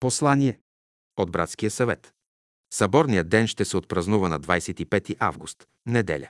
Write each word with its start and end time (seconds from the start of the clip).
Послание 0.00 0.58
от 1.16 1.30
Братския 1.30 1.70
съвет. 1.70 2.12
Съборният 2.72 3.28
ден 3.28 3.46
ще 3.46 3.64
се 3.64 3.76
отпразнува 3.76 4.28
на 4.28 4.40
25 4.40 5.16
август, 5.18 5.66
неделя. 5.86 6.28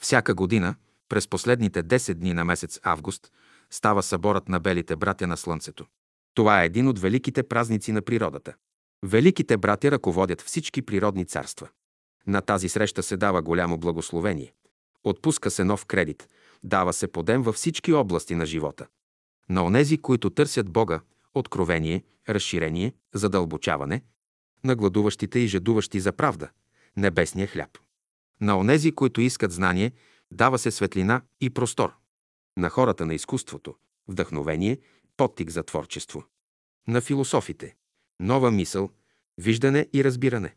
Всяка 0.00 0.34
година, 0.34 0.74
през 1.08 1.28
последните 1.28 1.82
10 1.82 2.14
дни 2.14 2.32
на 2.34 2.44
месец 2.44 2.80
август, 2.82 3.32
става 3.70 4.02
съборът 4.02 4.48
на 4.48 4.60
белите 4.60 4.96
братя 4.96 5.26
на 5.26 5.36
Слънцето. 5.36 5.86
Това 6.34 6.62
е 6.62 6.66
един 6.66 6.88
от 6.88 6.98
великите 6.98 7.42
празници 7.42 7.92
на 7.92 8.02
природата. 8.02 8.54
Великите 9.02 9.56
братя 9.56 9.90
ръководят 9.90 10.40
всички 10.40 10.82
природни 10.82 11.24
царства. 11.24 11.68
На 12.26 12.40
тази 12.40 12.68
среща 12.68 13.02
се 13.02 13.16
дава 13.16 13.42
голямо 13.42 13.78
благословение. 13.78 14.54
Отпуска 15.04 15.50
се 15.50 15.64
нов 15.64 15.86
кредит, 15.86 16.28
дава 16.62 16.92
се 16.92 17.08
подем 17.08 17.42
във 17.42 17.54
всички 17.54 17.92
области 17.92 18.34
на 18.34 18.46
живота. 18.46 18.86
На 19.48 19.64
онези, 19.64 19.98
които 19.98 20.30
търсят 20.30 20.70
Бога, 20.70 21.00
откровение, 21.34 22.04
разширение, 22.28 22.94
задълбочаване, 23.14 24.02
на 24.64 24.76
гладуващите 24.76 25.38
и 25.38 25.46
жадуващи 25.46 26.00
за 26.00 26.12
правда, 26.12 26.48
небесния 26.96 27.46
хляб. 27.46 27.78
На 28.40 28.58
онези, 28.58 28.92
които 28.92 29.20
искат 29.20 29.52
знание, 29.52 29.92
дава 30.30 30.58
се 30.58 30.70
светлина 30.70 31.22
и 31.40 31.50
простор. 31.50 31.92
На 32.56 32.68
хората 32.68 33.06
на 33.06 33.14
изкуството, 33.14 33.74
вдъхновение, 34.08 34.78
подтик 35.16 35.50
за 35.50 35.62
творчество. 35.62 36.24
На 36.88 37.00
философите, 37.00 37.76
нова 38.20 38.50
мисъл, 38.50 38.90
виждане 39.38 39.88
и 39.92 40.04
разбиране. 40.04 40.54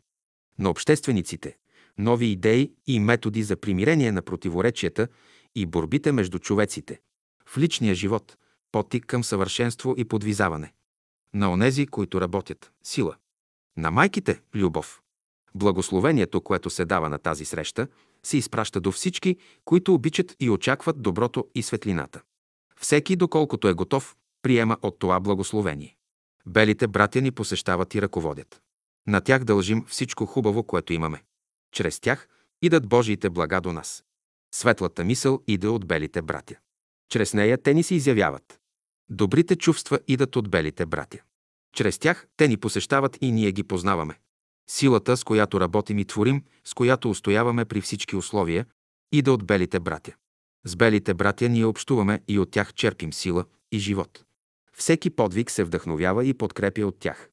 На 0.58 0.70
обществениците, 0.70 1.56
нови 1.98 2.26
идеи 2.26 2.72
и 2.86 3.00
методи 3.00 3.42
за 3.42 3.56
примирение 3.56 4.12
на 4.12 4.22
противоречията 4.22 5.08
и 5.54 5.66
борбите 5.66 6.12
между 6.12 6.38
човеците. 6.38 7.00
В 7.46 7.58
личния 7.58 7.94
живот, 7.94 8.36
потик 8.72 9.06
към 9.06 9.24
съвършенство 9.24 9.94
и 9.96 10.04
подвизаване. 10.04 10.72
На 11.34 11.52
онези, 11.52 11.86
които 11.86 12.20
работят– 12.20 12.72
сила. 12.82 13.16
На 13.76 13.90
майките– 13.90 14.40
любов. 14.54 15.02
Благословението, 15.54 16.40
което 16.40 16.70
се 16.70 16.84
дава 16.84 17.08
на 17.08 17.18
тази 17.18 17.44
среща, 17.44 17.88
се 18.22 18.36
изпраща 18.36 18.80
до 18.80 18.92
всички, 18.92 19.36
които 19.64 19.94
обичат 19.94 20.36
и 20.40 20.50
очакват 20.50 21.02
доброто 21.02 21.48
и 21.54 21.62
светлината. 21.62 22.22
Всеки, 22.80 23.16
доколкото 23.16 23.68
е 23.68 23.74
готов, 23.74 24.16
приема 24.42 24.76
от 24.82 24.98
това 24.98 25.20
благословение. 25.20 25.96
Белите 26.46 26.86
братя 26.86 27.20
ни 27.20 27.30
посещават 27.30 27.94
и 27.94 28.02
ръководят. 28.02 28.60
На 29.06 29.20
тях 29.20 29.44
дължим 29.44 29.84
всичко 29.88 30.26
хубаво, 30.26 30.64
което 30.64 30.92
имаме. 30.92 31.22
Чрез 31.72 32.00
тях 32.00 32.28
идат 32.62 32.88
Божиите 32.88 33.30
блага 33.30 33.60
до 33.60 33.72
нас. 33.72 34.04
Светлата 34.54 35.04
мисъл 35.04 35.42
иде 35.46 35.68
от 35.68 35.86
белите 35.86 36.22
братя. 36.22 36.56
Чрез 37.08 37.34
нея 37.34 37.58
те 37.62 37.74
ни 37.74 37.82
се 37.82 37.94
изявяват. 37.94 38.57
Добрите 39.10 39.56
чувства 39.56 39.98
идат 40.08 40.36
от 40.36 40.50
белите 40.50 40.86
братя. 40.86 41.18
Чрез 41.74 41.98
тях 41.98 42.26
те 42.36 42.48
ни 42.48 42.56
посещават 42.56 43.18
и 43.20 43.32
ние 43.32 43.52
ги 43.52 43.62
познаваме. 43.62 44.18
Силата, 44.70 45.16
с 45.16 45.24
която 45.24 45.60
работим 45.60 45.98
и 45.98 46.04
творим, 46.04 46.44
с 46.64 46.74
която 46.74 47.10
устояваме 47.10 47.64
при 47.64 47.80
всички 47.80 48.16
условия, 48.16 48.66
иде 49.12 49.30
от 49.30 49.44
белите 49.44 49.80
братя. 49.80 50.14
С 50.64 50.76
белите 50.76 51.14
братя 51.14 51.48
ние 51.48 51.64
общуваме 51.64 52.22
и 52.28 52.38
от 52.38 52.50
тях 52.50 52.74
черпим 52.74 53.12
сила 53.12 53.44
и 53.72 53.78
живот. 53.78 54.24
Всеки 54.72 55.10
подвиг 55.10 55.50
се 55.50 55.64
вдъхновява 55.64 56.24
и 56.24 56.34
подкрепя 56.34 56.86
от 56.86 56.98
тях. 56.98 57.30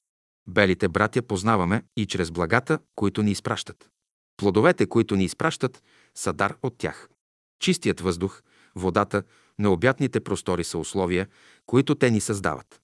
Белите 0.47 0.87
братя 0.87 1.21
познаваме 1.21 1.83
и 1.97 2.05
чрез 2.05 2.31
благата, 2.31 2.79
които 2.95 3.23
ни 3.23 3.31
изпращат. 3.31 3.89
Плодовете, 4.37 4.85
които 4.85 5.15
ни 5.15 5.23
изпращат, 5.23 5.83
са 6.15 6.33
дар 6.33 6.55
от 6.63 6.77
тях. 6.77 7.09
Чистият 7.59 8.01
въздух, 8.01 8.41
водата, 8.75 9.23
необятните 9.59 10.19
простори 10.19 10.63
са 10.63 10.77
условия, 10.77 11.27
които 11.65 11.95
те 11.95 12.11
ни 12.11 12.21
създават. 12.21 12.81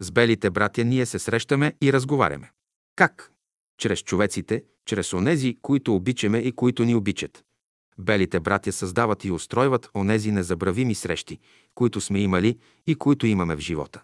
С 0.00 0.10
белите 0.10 0.50
братя 0.50 0.84
ние 0.84 1.06
се 1.06 1.18
срещаме 1.18 1.74
и 1.82 1.92
разговаряме. 1.92 2.50
Как? 2.96 3.32
Чрез 3.78 4.02
човеците, 4.02 4.64
чрез 4.86 5.12
онези, 5.12 5.56
които 5.62 5.94
обичаме 5.94 6.38
и 6.38 6.52
които 6.52 6.84
ни 6.84 6.94
обичат. 6.94 7.44
Белите 7.98 8.40
братя 8.40 8.72
създават 8.72 9.24
и 9.24 9.30
устройват 9.30 9.90
онези 9.94 10.32
незабравими 10.32 10.94
срещи, 10.94 11.38
които 11.74 12.00
сме 12.00 12.20
имали 12.20 12.58
и 12.86 12.94
които 12.94 13.26
имаме 13.26 13.56
в 13.56 13.60
живота. 13.60 14.02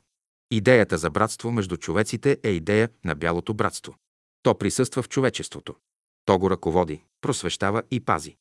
Идеята 0.50 0.98
за 0.98 1.10
братство 1.10 1.53
между 1.53 1.76
човеците 1.76 2.38
е 2.43 2.50
идея 2.50 2.88
на 3.04 3.14
бялото 3.14 3.54
братство. 3.54 3.94
То 4.43 4.59
присъства 4.59 5.03
в 5.03 5.09
човечеството. 5.09 5.75
То 6.25 6.38
го 6.38 6.50
ръководи, 6.50 7.04
просвещава 7.20 7.82
и 7.91 8.00
пази. 8.00 8.37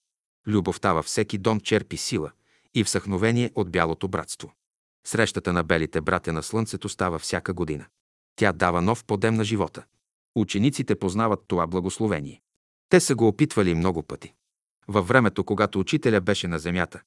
Любовта 0.48 0.94
във 0.94 1.06
всеки 1.06 1.38
дом 1.38 1.60
черпи 1.60 1.98
сила 1.98 2.32
и 2.80 2.84
всъхновение 2.84 3.52
от 3.56 3.72
бялото 3.72 4.08
братство. 4.08 4.54
Срещата 5.08 5.54
на 5.54 5.64
белите 5.64 6.02
братя 6.02 6.34
на 6.34 6.44
Слънцето 6.44 6.90
става 6.90 7.20
всяка 7.20 7.54
година. 7.54 7.86
Тя 8.36 8.52
дава 8.52 8.82
нов 8.82 9.06
подем 9.06 9.36
на 9.36 9.44
живота. 9.44 9.84
Учениците 10.36 10.96
познават 10.96 11.40
това 11.48 11.68
благословение. 11.68 12.42
Те 12.90 13.00
са 13.00 13.16
го 13.16 13.28
опитвали 13.28 13.76
много 13.76 14.04
пъти. 14.04 14.34
Във 14.88 15.08
времето, 15.08 15.44
когато 15.44 15.80
учителя 15.80 16.22
беше 16.22 16.48
на 16.48 16.60
земята, 16.60 17.02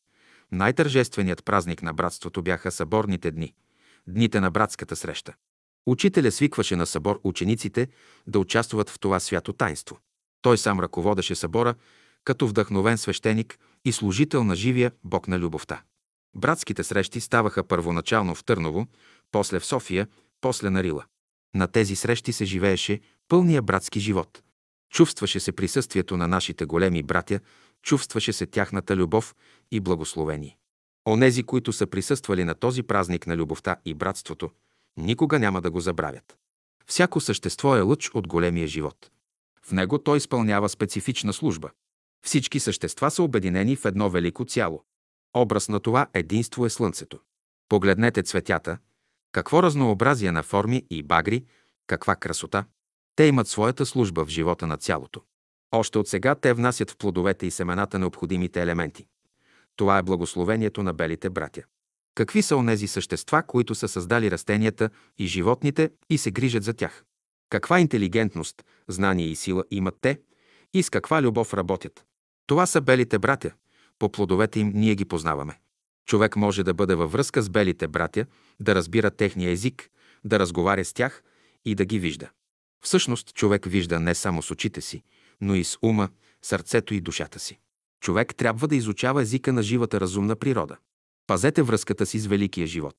най-тържественият 0.53 1.45
празник 1.45 1.83
на 1.83 1.95
братството 1.95 2.43
бяха 2.43 2.71
съборните 2.71 3.31
дни, 3.31 3.55
дните 4.07 4.41
на 4.41 4.51
братската 4.51 4.97
среща. 4.97 5.35
Учителя 5.87 6.33
свикваше 6.33 6.77
на 6.77 6.87
събор 6.87 7.21
учениците 7.25 7.89
да 8.27 8.39
участват 8.39 8.91
в 8.91 8.99
това 8.99 9.21
свято 9.21 9.53
тайнство. 9.53 9.99
Той 10.43 10.59
сам 10.59 10.81
ръководеше 10.81 11.35
събора 11.35 11.75
като 12.25 12.49
вдъхновен 12.49 12.99
свещеник 12.99 13.59
и 13.85 13.93
служител 13.93 14.45
на 14.45 14.57
живия 14.57 14.93
Бог 15.05 15.29
на 15.29 15.39
любовта. 15.39 15.83
Братските 16.37 16.85
срещи 16.85 17.21
ставаха 17.21 17.65
първоначално 17.65 18.35
в 18.35 18.45
Търново, 18.45 18.87
после 19.33 19.61
в 19.61 19.67
София, 19.67 20.09
после 20.41 20.71
на 20.71 20.83
Рила. 20.83 21.05
На 21.55 21.67
тези 21.67 21.97
срещи 21.97 22.33
се 22.33 22.45
живееше 22.45 23.01
пълния 23.29 23.63
братски 23.63 24.01
живот. 24.01 24.43
Чувстваше 24.91 25.41
се 25.41 25.53
присъствието 25.53 26.17
на 26.17 26.29
нашите 26.29 26.65
големи 26.65 27.03
братя, 27.03 27.41
чувстваше 27.83 28.33
се 28.33 28.47
тяхната 28.47 28.97
любов 28.97 29.35
и 29.71 29.81
благословение. 29.81 30.57
Онези, 31.09 31.43
които 31.43 31.73
са 31.73 31.87
присъствали 31.87 32.45
на 32.45 32.55
този 32.55 32.83
празник 32.83 33.27
на 33.27 33.37
любовта 33.37 33.77
и 33.85 33.95
братството, 33.95 34.51
никога 34.97 35.39
няма 35.39 35.61
да 35.61 35.71
го 35.71 35.81
забравят. 35.81 36.39
Всяко 36.87 37.21
същество 37.21 37.77
е 37.77 37.81
лъч 37.81 38.11
от 38.15 38.29
големия 38.29 38.67
живот. 38.67 39.11
В 39.63 39.73
него 39.73 39.99
той 39.99 40.17
изпълнява 40.17 40.69
специфична 40.69 41.33
служба. 41.33 41.71
Всички 42.25 42.61
същества 42.61 43.11
са 43.11 43.23
обединени 43.23 43.77
в 43.77 43.85
едно 43.85 44.11
велико 44.11 44.45
цяло. 44.45 44.85
Образ 45.37 45.69
на 45.69 45.81
това 45.81 46.07
единство 46.15 46.67
е 46.67 46.71
Слънцето. 46.71 47.19
Погледнете 47.69 48.23
цветята, 48.23 48.79
какво 49.33 49.63
разнообразие 49.63 50.33
на 50.33 50.43
форми 50.43 50.87
и 50.91 51.03
багри, 51.03 51.45
каква 51.87 52.17
красота. 52.17 52.65
Те 53.17 53.25
имат 53.25 53.49
своята 53.49 53.87
служба 53.87 54.25
в 54.25 54.29
живота 54.29 54.67
на 54.67 54.77
цялото. 54.77 55.23
Още 55.73 55.99
от 55.99 56.09
сега 56.09 56.35
те 56.35 56.53
внасят 56.53 56.91
в 56.91 56.97
плодовете 56.97 57.47
и 57.47 57.51
семената 57.51 57.99
необходимите 57.99 58.63
елементи. 58.63 59.07
Това 59.77 59.99
е 59.99 60.03
благословението 60.03 60.83
на 60.83 60.93
белите 60.93 61.31
братя. 61.31 61.63
Какви 62.15 62.43
са 62.43 62.57
онези 62.57 62.87
същества, 62.87 63.43
които 63.43 63.75
са 63.75 63.89
създали 63.89 64.31
растенията 64.31 64.91
и 65.19 65.27
животните 65.27 65.91
и 66.11 66.19
се 66.19 66.31
грижат 66.31 66.63
за 66.63 66.75
тях? 66.75 67.05
Каква 67.51 67.81
интелигентност, 67.81 68.65
знание 68.89 69.27
и 69.27 69.37
сила 69.37 69.65
имат 69.71 69.95
те 70.01 70.21
и 70.75 70.83
с 70.83 70.91
каква 70.91 71.23
любов 71.23 71.55
работят? 71.55 72.05
Това 72.51 72.67
са 72.67 72.81
белите 72.81 73.19
братя. 73.19 73.53
По 73.99 74.13
плодовете 74.13 74.61
им 74.61 74.73
ние 74.75 74.95
ги 74.95 75.05
познаваме. 75.05 75.59
Човек 76.07 76.37
може 76.37 76.63
да 76.63 76.75
бъде 76.75 76.95
във 76.95 77.13
връзка 77.13 77.43
с 77.43 77.51
белите 77.51 77.89
братя, 77.89 78.27
да 78.61 78.75
разбира 78.75 79.11
техния 79.11 79.51
език, 79.51 79.91
да 80.25 80.39
разговаря 80.39 80.85
с 80.85 80.93
тях 80.93 81.23
и 81.65 81.75
да 81.75 81.85
ги 81.85 81.99
вижда. 81.99 82.31
Всъщност 82.85 83.35
човек 83.35 83.65
вижда 83.67 84.01
не 84.01 84.15
само 84.15 84.43
с 84.43 84.51
очите 84.51 84.81
си, 84.81 85.03
но 85.41 85.55
и 85.55 85.65
с 85.65 85.79
ума, 85.83 86.09
сърцето 86.43 86.95
и 86.95 87.01
душата 87.01 87.39
си. 87.39 87.59
Човек 88.01 88.35
трябва 88.37 88.69
да 88.69 88.77
изучава 88.77 89.23
езика 89.23 89.53
на 89.53 89.63
живата 89.63 90.01
разумна 90.01 90.37
природа. 90.37 90.77
Пазете 91.27 91.63
връзката 91.63 92.07
си 92.07 92.19
с 92.19 92.27
великия 92.27 92.67
живот. 92.67 92.97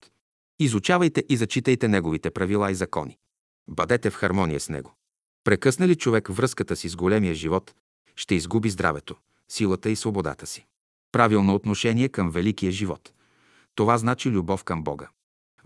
Изучавайте 0.60 1.24
и 1.30 1.38
зачитайте 1.38 1.88
неговите 1.88 2.32
правила 2.32 2.72
и 2.72 2.76
закони. 2.76 3.18
Бъдете 3.70 4.10
в 4.10 4.16
хармония 4.16 4.60
с 4.60 4.70
него. 4.70 4.96
Прекъсне 5.44 5.88
ли 5.88 5.96
човек 5.96 6.28
връзката 6.28 6.76
си 6.76 6.90
с 6.90 6.96
големия 6.96 7.36
живот, 7.36 7.74
ще 8.16 8.36
изгуби 8.36 8.70
здравето, 8.70 9.16
силата 9.52 9.90
и 9.90 9.96
свободата 9.96 10.48
си. 10.48 10.66
Правилно 11.12 11.56
отношение 11.56 12.10
към 12.10 12.32
великия 12.32 12.72
живот. 12.72 13.14
Това 13.76 13.98
значи 13.98 14.30
любов 14.30 14.64
към 14.64 14.84
Бога. 14.84 15.10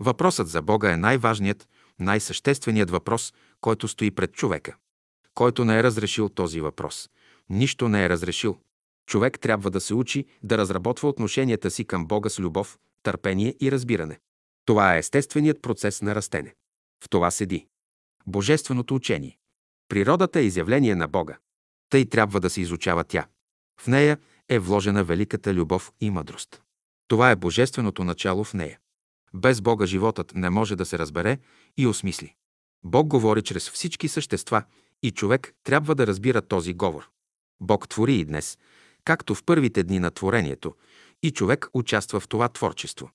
Въпросът 0.00 0.48
за 0.48 0.62
Бога 0.62 0.92
е 0.92 0.96
най-важният, 0.96 1.68
най-същественият 1.98 2.90
въпрос, 2.90 3.34
който 3.60 3.88
стои 3.88 4.10
пред 4.10 4.32
човека. 4.32 4.76
Който 5.34 5.64
не 5.64 5.78
е 5.78 5.82
разрешил 5.82 6.28
този 6.28 6.60
въпрос, 6.60 7.10
нищо 7.50 7.88
не 7.88 8.04
е 8.04 8.08
разрешил. 8.08 8.58
Човек 9.06 9.40
трябва 9.40 9.70
да 9.70 9.80
се 9.80 9.94
учи 9.94 10.26
да 10.42 10.58
разработва 10.58 11.08
отношенията 11.08 11.70
си 11.70 11.84
към 11.84 12.06
Бога 12.06 12.28
с 12.28 12.38
любов, 12.40 12.78
търпение 13.02 13.54
и 13.60 13.72
разбиране. 13.72 14.18
Това 14.64 14.94
е 14.94 14.98
естественият 14.98 15.62
процес 15.62 16.02
на 16.02 16.14
растене. 16.14 16.54
В 17.04 17.08
това 17.08 17.30
седи. 17.30 17.66
Божественото 18.26 18.94
учение. 18.94 19.38
Природата 19.88 20.40
е 20.40 20.44
изявление 20.44 20.94
на 20.94 21.08
Бога. 21.08 21.38
Тъй 21.90 22.08
трябва 22.08 22.40
да 22.40 22.50
се 22.50 22.60
изучава 22.60 23.04
тя. 23.04 23.26
В 23.80 23.86
нея 23.86 24.18
е 24.48 24.58
вложена 24.58 25.04
великата 25.04 25.54
любов 25.54 25.92
и 26.00 26.10
мъдрост. 26.10 26.62
Това 27.08 27.30
е 27.30 27.36
божественото 27.36 28.04
начало 28.04 28.44
в 28.44 28.54
нея. 28.54 28.78
Без 29.34 29.60
Бога 29.60 29.86
животът 29.86 30.34
не 30.34 30.50
може 30.50 30.76
да 30.76 30.86
се 30.86 30.98
разбере 30.98 31.38
и 31.76 31.86
осмисли. 31.86 32.34
Бог 32.84 33.06
говори 33.06 33.42
чрез 33.42 33.70
всички 33.70 34.08
същества 34.08 34.62
и 35.02 35.10
човек 35.10 35.54
трябва 35.64 35.94
да 35.94 36.06
разбира 36.06 36.42
този 36.42 36.74
говор. 36.74 37.08
Бог 37.60 37.88
твори 37.88 38.14
и 38.14 38.24
днес, 38.24 38.58
както 39.04 39.34
в 39.34 39.44
първите 39.44 39.82
дни 39.82 39.98
на 39.98 40.10
творението, 40.10 40.74
и 41.22 41.30
човек 41.30 41.68
участва 41.74 42.20
в 42.20 42.28
това 42.28 42.48
творчество. 42.48 43.10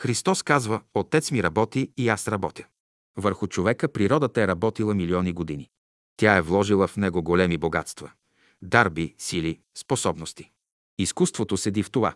Христос 0.00 0.42
казва, 0.42 0.80
Отец 0.94 1.30
ми 1.30 1.42
работи 1.42 1.92
и 1.96 2.08
аз 2.08 2.28
работя. 2.28 2.64
Върху 3.16 3.46
човека 3.46 3.88
природата 3.88 4.42
е 4.42 4.46
работила 4.46 4.94
милиони 4.94 5.32
години. 5.32 5.70
Тя 6.16 6.36
е 6.36 6.42
вложила 6.42 6.86
в 6.86 6.96
него 6.96 7.22
големи 7.22 7.58
богатства. 7.58 8.12
Дарби, 8.64 9.14
сили, 9.18 9.60
способности. 9.76 10.50
Изкуството 10.98 11.56
седи 11.56 11.82
в 11.82 11.90
това. 11.90 12.14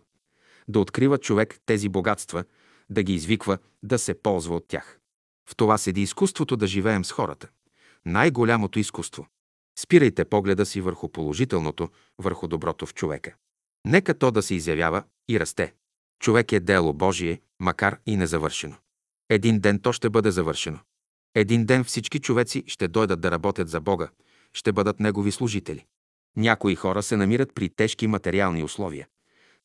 Да 0.69 0.81
открива 0.81 1.19
човек 1.19 1.61
тези 1.67 1.89
богатства, 1.89 2.45
да 2.91 3.03
ги 3.03 3.15
извиква, 3.15 3.59
да 3.83 3.99
се 3.99 4.23
ползва 4.23 4.56
от 4.56 4.69
тях. 4.69 4.99
В 5.49 5.56
това 5.56 5.79
седи 5.79 6.03
изкуството 6.03 6.56
да 6.56 6.67
живеем 6.67 7.05
с 7.05 7.12
хората. 7.12 7.49
Най-голямото 8.06 8.79
изкуство. 8.79 9.27
Спирайте 9.79 10.25
погледа 10.25 10.67
си 10.67 10.81
върху 10.81 11.09
положителното, 11.09 11.89
върху 12.19 12.49
доброто 12.49 12.87
в 12.87 12.95
човека. 12.95 13.35
Нека 13.87 14.19
то 14.19 14.31
да 14.31 14.43
се 14.43 14.55
изявява 14.55 15.03
и 15.29 15.41
расте. 15.41 15.75
Човек 16.21 16.53
е 16.53 16.61
дело 16.61 16.93
Божие, 16.93 17.41
макар 17.61 17.99
и 18.06 18.17
незавършено. 18.17 18.77
Един 19.29 19.61
ден 19.61 19.81
то 19.81 19.93
ще 19.93 20.11
бъде 20.11 20.31
завършено. 20.31 20.79
Един 21.35 21.67
ден 21.67 21.85
всички 21.85 22.19
човеци 22.19 22.65
ще 22.67 22.89
дойдат 22.89 23.21
да 23.21 23.31
работят 23.31 23.69
за 23.69 23.81
Бога, 23.81 24.09
ще 24.53 24.73
бъдат 24.73 25.00
Негови 25.00 25.33
служители. 25.33 25.85
Някои 26.38 26.75
хора 26.75 27.02
се 27.02 27.17
намират 27.17 27.55
при 27.55 27.69
тежки 27.69 28.06
материални 28.06 28.62
условия. 28.62 29.08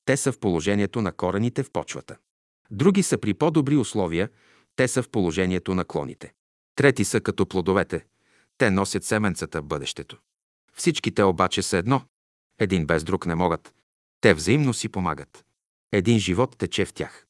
Те 0.06 0.18
са 0.18 0.32
в 0.32 0.40
положението 0.40 1.02
на 1.02 1.12
корените 1.12 1.64
в 1.64 1.72
почвата. 1.72 2.18
Други 2.72 3.04
са 3.04 3.18
при 3.18 3.34
по-добри 3.34 3.78
условия, 3.78 4.30
те 4.76 4.88
са 4.88 5.04
в 5.04 5.10
положението 5.10 5.76
на 5.76 5.86
клоните. 5.86 6.34
Трети 6.76 7.06
са 7.06 7.22
като 7.22 7.46
плодовете, 7.46 8.06
те 8.58 8.72
носят 8.72 9.04
семенцата 9.04 9.62
бъдещето. 9.62 10.18
Всичките 10.74 11.24
обаче 11.24 11.62
са 11.62 11.78
едно. 11.78 12.02
Един 12.60 12.86
без 12.86 13.04
друг 13.04 13.26
не 13.26 13.36
могат. 13.36 13.74
Те 14.22 14.34
взаимно 14.34 14.74
си 14.74 14.90
помагат. 14.90 15.46
Един 15.92 16.20
живот 16.20 16.56
тече 16.58 16.86
в 16.86 16.94
тях. 16.94 17.26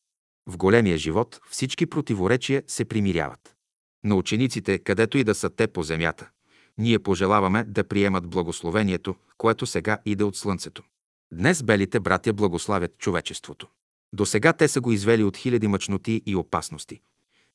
В 0.47 0.57
големия 0.57 0.97
живот 0.97 1.39
всички 1.49 1.85
противоречия 1.85 2.63
се 2.67 2.85
примиряват. 2.85 3.55
На 4.03 4.15
учениците, 4.15 4.79
където 4.79 5.17
и 5.17 5.23
да 5.23 5.35
са 5.35 5.49
те 5.49 5.67
по 5.67 5.83
земята, 5.83 6.29
ние 6.77 6.99
пожелаваме 6.99 7.63
да 7.63 7.83
приемат 7.83 8.27
благословението, 8.27 9.15
което 9.37 9.65
сега 9.65 9.97
иде 10.05 10.23
от 10.23 10.35
Слънцето. 10.35 10.83
Днес 11.33 11.63
белите 11.63 11.99
братя 11.99 12.33
благославят 12.33 12.97
човечеството. 12.97 13.67
До 14.13 14.25
сега 14.25 14.53
те 14.53 14.67
са 14.67 14.81
го 14.81 14.91
извели 14.91 15.23
от 15.23 15.37
хиляди 15.37 15.67
мъчноти 15.67 16.21
и 16.25 16.35
опасности. 16.35 17.01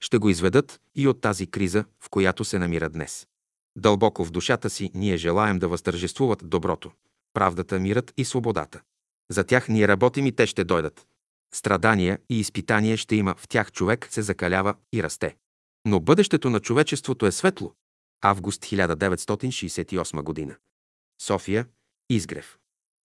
Ще 0.01 0.19
го 0.19 0.29
изведат 0.29 0.81
и 0.95 1.09
от 1.09 1.21
тази 1.21 1.47
криза, 1.47 1.85
в 2.01 2.11
която 2.11 2.45
се 2.45 2.59
намира 2.59 2.89
днес. 2.89 3.27
Дълбоко 3.77 4.25
в 4.25 4.31
душата 4.31 4.71
си 4.71 4.91
ние 4.95 5.17
желаем 5.17 5.59
да 5.59 5.69
възтържествуват 5.69 6.43
доброто, 6.45 6.91
правдата, 7.35 7.81
мирът 7.81 8.13
и 8.17 8.25
свободата. 8.25 8.81
За 9.31 9.45
тях 9.45 9.69
ние 9.69 9.89
работим 9.89 10.27
и 10.27 10.33
те 10.33 10.47
ще 10.47 10.65
дойдат. 10.65 11.07
Страдания 11.55 12.19
и 12.29 12.41
изпитания 12.41 12.97
ще 12.97 13.17
има, 13.17 13.35
в 13.39 13.49
тях 13.49 13.73
човек 13.73 14.09
се 14.11 14.23
закалява 14.23 14.75
и 14.93 15.03
расте. 15.03 15.37
Но 15.85 16.01
бъдещето 16.01 16.51
на 16.51 16.61
човечеството 16.61 17.27
е 17.27 17.33
светло. 17.33 17.73
Август 18.21 18.63
1968 18.63 20.23
година. 20.23 20.57
София, 21.21 21.67
Изгрев. 22.09 22.58